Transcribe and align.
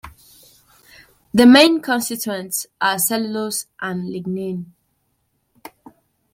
Their 1.31 1.45
main 1.45 1.79
constituents 1.79 2.65
are 2.81 2.97
cellulose 2.97 3.67
and 3.79 4.09
lignin. 4.09 4.71